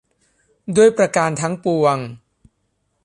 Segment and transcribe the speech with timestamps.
[0.75, 1.97] ด้วยประการทั้งปวง